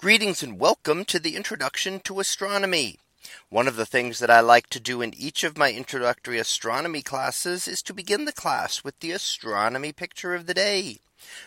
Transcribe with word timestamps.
Greetings 0.00 0.44
and 0.44 0.60
welcome 0.60 1.04
to 1.06 1.18
the 1.18 1.34
Introduction 1.34 1.98
to 2.04 2.20
Astronomy. 2.20 3.00
One 3.48 3.66
of 3.66 3.74
the 3.74 3.84
things 3.84 4.20
that 4.20 4.30
I 4.30 4.38
like 4.38 4.68
to 4.68 4.78
do 4.78 5.02
in 5.02 5.12
each 5.12 5.42
of 5.42 5.58
my 5.58 5.72
introductory 5.72 6.38
astronomy 6.38 7.02
classes 7.02 7.66
is 7.66 7.82
to 7.82 7.92
begin 7.92 8.24
the 8.24 8.30
class 8.30 8.84
with 8.84 8.96
the 9.00 9.10
astronomy 9.10 9.90
picture 9.90 10.36
of 10.36 10.46
the 10.46 10.54
day 10.54 11.00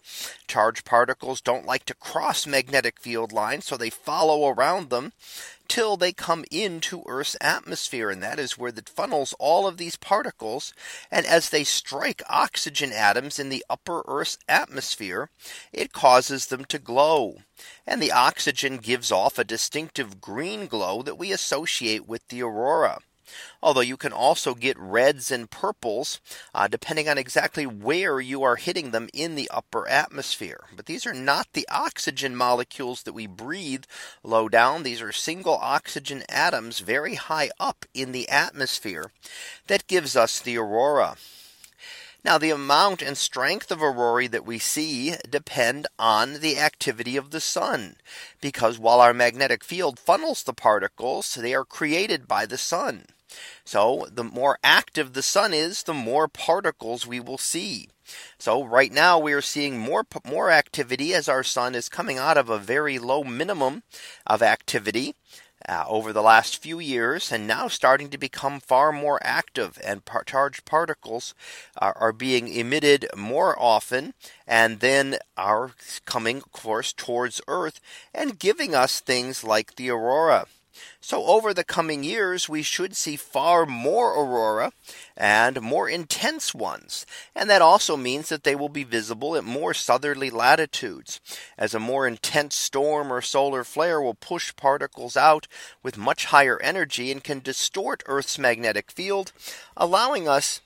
Charged 0.47 0.85
particles 0.85 1.41
don't 1.41 1.67
like 1.67 1.85
to 1.87 1.95
cross 1.95 2.47
magnetic 2.47 3.01
field 3.01 3.33
lines, 3.33 3.65
so 3.67 3.77
they 3.77 3.91
follow 3.91 4.47
around 4.49 4.91
them 4.91 5.13
Till 5.71 5.97
they 5.97 6.13
come 6.13 6.45
into 6.51 7.05
Earth's 7.07 7.37
atmosphere. 7.41 8.11
And 8.11 8.21
that 8.25 8.41
is 8.41 8.59
where 8.59 8.73
it 8.77 8.89
funnels 8.89 9.35
all 9.39 9.69
of 9.69 9.77
these 9.77 9.95
particles. 9.95 10.75
And 11.13 11.25
as 11.25 11.51
they 11.51 11.63
strike 11.63 12.23
oxygen 12.29 12.91
atoms 12.93 13.39
in 13.39 13.51
the 13.51 13.65
upper 13.71 14.03
Earth's 14.09 14.37
atmosphere, 14.49 15.31
it 15.73 15.93
causes 15.93 16.47
them 16.47 16.65
to 16.65 16.81
glow. 16.81 17.43
And 17.87 18.03
the 18.03 18.11
oxygen 18.11 18.79
gives 18.79 19.13
off 19.13 19.39
a 19.39 19.45
distinctive 19.45 20.21
green 20.21 20.67
glow 20.67 21.03
that 21.03 21.15
we 21.15 21.31
associate 21.31 22.05
with 22.05 22.27
the 22.31 22.43
aurora. 22.43 22.99
Although 23.63 23.83
you 23.83 23.99
can 23.99 24.15
also 24.15 24.55
get 24.55 24.79
reds 24.79 25.31
and 25.31 25.51
purples 25.51 26.19
uh, 26.55 26.67
depending 26.67 27.11
on 27.11 27.19
exactly 27.19 27.67
where 27.67 28.19
you 28.19 28.43
are 28.43 28.57
hitting 28.57 28.91
them 28.91 29.11
in 29.13 29.35
the 29.35 29.51
upper 29.51 29.87
atmosphere. 29.87 30.65
But 30.75 30.87
these 30.87 31.05
are 31.07 31.13
not 31.13 31.53
the 31.53 31.69
oxygen 31.71 32.35
molecules 32.35 33.03
that 33.03 33.13
we 33.13 33.27
breathe 33.27 33.85
low 34.23 34.49
down. 34.49 34.83
These 34.83 35.03
are 35.03 35.13
single 35.13 35.57
oxygen 35.59 36.25
atoms 36.27 36.79
very 36.79 37.17
high 37.17 37.51
up 37.61 37.85
in 37.93 38.13
the 38.13 38.31
atmosphere 38.31 39.13
that 39.67 39.87
gives 39.87 40.17
us 40.17 40.41
the 40.41 40.57
aurora. 40.57 41.17
Now 42.25 42.39
the 42.39 42.51
amount 42.53 43.03
and 43.03 43.17
strength 43.17 43.71
of 43.71 43.83
aurora 43.83 44.27
that 44.31 44.47
we 44.47 44.59
see 44.59 45.17
depend 45.29 45.87
on 45.99 46.41
the 46.41 46.59
activity 46.59 47.15
of 47.19 47.31
the 47.31 47.43
sun 47.43 47.97
because 48.41 48.79
while 48.79 49.03
our 49.03 49.13
magnetic 49.13 49.63
field 49.65 49.99
funnels 49.99 50.43
the 50.45 50.55
particles, 50.55 51.35
they 51.35 51.53
are 51.53 51.67
created 51.67 52.27
by 52.27 52.47
the 52.47 52.57
sun. 52.59 53.05
So 53.65 54.07
the 54.11 54.25
more 54.25 54.59
active 54.65 55.13
the 55.13 55.23
sun 55.23 55.55
is, 55.55 55.85
the 55.85 55.95
more 55.95 56.27
particles 56.29 57.07
we 57.07 57.21
will 57.21 57.39
see. 57.39 57.89
So 58.39 58.65
right 58.65 58.91
now 58.93 59.19
we 59.21 59.33
are 59.33 59.41
seeing 59.41 59.79
more 59.79 60.05
more 60.25 60.51
activity 60.51 61.15
as 61.15 61.29
our 61.29 61.45
sun 61.45 61.77
is 61.77 61.89
coming 61.89 62.19
out 62.19 62.37
of 62.37 62.49
a 62.51 62.59
very 62.59 62.99
low 62.99 63.23
minimum 63.23 63.85
of 64.27 64.43
activity. 64.43 65.15
Uh, 65.69 65.85
over 65.87 66.11
the 66.13 66.23
last 66.23 66.57
few 66.57 66.79
years 66.81 67.31
and 67.31 67.47
now 67.47 67.69
starting 67.69 68.09
to 68.09 68.17
become 68.19 68.59
far 68.61 68.91
more 68.93 69.21
active 69.23 69.79
and 69.85 70.07
par- 70.07 70.25
charged 70.25 70.65
particles 70.65 71.35
are, 71.77 71.93
are, 71.99 72.15
being 72.15 72.49
emitted 72.49 73.07
more 73.15 73.55
often 73.61 74.15
and 74.47 74.81
then 74.81 75.17
are 75.37 75.73
coming 76.07 76.39
of 76.39 76.51
course 76.51 76.95
towards 76.95 77.43
earth 77.47 77.79
and 78.15 78.39
giving 78.39 78.75
us 78.75 79.01
things 79.01 79.45
like 79.45 79.77
the 79.77 79.91
aurora 79.91 80.47
so, 81.01 81.27
over 81.27 81.53
the 81.53 81.65
coming 81.65 82.05
years, 82.05 82.49
we 82.49 82.63
should 82.63 82.95
see 82.97 83.17
far 83.17 83.67
more 83.67 84.13
aurora 84.13 84.73
and 85.17 85.61
more 85.61 85.89
intense 85.89 86.55
ones. 86.55 87.05
And 87.35 87.51
that 87.51 87.61
also 87.63 87.97
means 87.97 88.29
that 88.29 88.45
they 88.45 88.55
will 88.55 88.69
be 88.69 88.85
visible 88.85 89.35
at 89.35 89.43
more 89.45 89.75
southerly 89.75 90.31
latitudes, 90.31 91.21
as 91.59 91.75
a 91.75 91.81
more 91.81 92.07
intense 92.07 92.55
storm 92.55 93.13
or 93.13 93.21
solar 93.21 93.65
flare 93.65 94.01
will 94.01 94.15
push 94.15 94.55
particles 94.55 95.17
out 95.17 95.49
with 95.83 95.97
much 95.99 96.27
higher 96.27 96.61
energy 96.63 97.11
and 97.11 97.25
can 97.25 97.41
distort 97.41 98.03
Earth's 98.07 98.39
magnetic 98.39 98.93
field, 98.93 99.33
allowing 99.77 100.29
us 100.29 100.61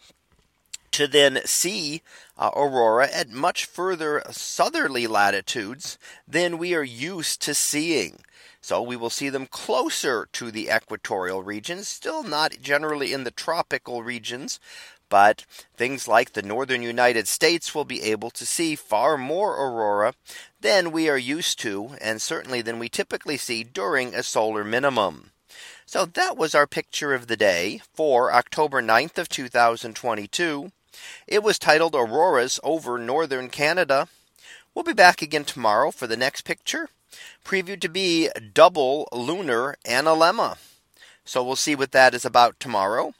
to 0.94 1.08
then 1.08 1.40
see 1.44 2.02
uh, 2.38 2.50
aurora 2.54 3.08
at 3.12 3.28
much 3.28 3.64
further 3.64 4.22
southerly 4.30 5.08
latitudes 5.08 5.98
than 6.28 6.56
we 6.56 6.72
are 6.72 6.84
used 6.84 7.42
to 7.42 7.52
seeing. 7.52 8.20
So 8.60 8.80
we 8.80 8.94
will 8.94 9.10
see 9.10 9.28
them 9.28 9.46
closer 9.48 10.28
to 10.32 10.52
the 10.52 10.70
equatorial 10.72 11.42
regions, 11.42 11.88
still 11.88 12.22
not 12.22 12.54
generally 12.62 13.12
in 13.12 13.24
the 13.24 13.32
tropical 13.32 14.04
regions, 14.04 14.60
but 15.08 15.44
things 15.76 16.06
like 16.06 16.32
the 16.32 16.42
northern 16.42 16.82
United 16.84 17.26
States 17.26 17.74
will 17.74 17.84
be 17.84 18.00
able 18.02 18.30
to 18.30 18.46
see 18.46 18.76
far 18.76 19.18
more 19.18 19.50
aurora 19.56 20.14
than 20.60 20.92
we 20.92 21.08
are 21.08 21.18
used 21.18 21.58
to, 21.60 21.90
and 22.00 22.22
certainly 22.22 22.62
than 22.62 22.78
we 22.78 22.88
typically 22.88 23.36
see 23.36 23.64
during 23.64 24.14
a 24.14 24.22
solar 24.22 24.62
minimum. 24.62 25.30
So 25.86 26.06
that 26.06 26.36
was 26.36 26.54
our 26.54 26.68
picture 26.68 27.14
of 27.14 27.26
the 27.26 27.36
day 27.36 27.80
for 27.94 28.32
October 28.32 28.80
9th 28.80 29.18
of 29.18 29.28
2022. 29.28 30.70
It 31.26 31.42
was 31.42 31.58
titled 31.58 31.96
Auroras 31.96 32.60
over 32.62 32.98
Northern 32.98 33.50
Canada. 33.50 34.06
We'll 34.74 34.84
be 34.84 34.92
back 34.92 35.22
again 35.22 35.44
tomorrow 35.44 35.90
for 35.90 36.06
the 36.06 36.16
next 36.16 36.42
picture, 36.42 36.88
previewed 37.44 37.80
to 37.80 37.88
be 37.88 38.30
double 38.52 39.08
lunar 39.12 39.74
analemma. 39.84 40.56
So 41.24 41.42
we'll 41.42 41.56
see 41.56 41.74
what 41.74 41.90
that 41.92 42.14
is 42.14 42.24
about 42.24 42.60
tomorrow. 42.60 43.14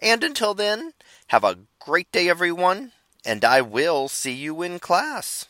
And 0.00 0.24
until 0.24 0.54
then, 0.54 0.94
have 1.28 1.44
a 1.44 1.58
great 1.78 2.10
day, 2.10 2.28
everyone, 2.28 2.92
and 3.24 3.44
I 3.44 3.60
will 3.60 4.08
see 4.08 4.32
you 4.32 4.62
in 4.62 4.80
class. 4.80 5.46